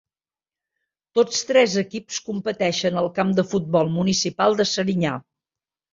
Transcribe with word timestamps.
Tots 1.17 1.43
tres 1.49 1.75
equips 1.83 2.19
competeixen 2.29 2.97
al 3.03 3.11
camp 3.19 3.35
de 3.41 3.47
futbol 3.53 3.93
municipal 3.99 4.61
de 4.63 4.69
Serinyà. 4.75 5.13